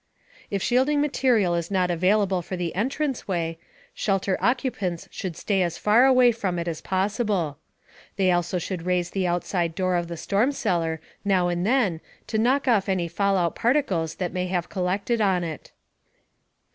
[0.49, 3.59] If shielding material is not available for the entrance way,
[3.93, 7.59] shelter occupants should stay as far away from it as possible.
[8.15, 12.39] They also should raise the outside door of the storm cellar now and then to
[12.39, 15.71] knock off any fallout particles that may have collected on it.